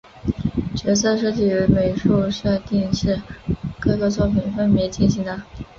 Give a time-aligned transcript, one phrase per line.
[0.75, 3.21] 角色设计与美术设定是
[3.79, 5.39] 各个作品分别进行的。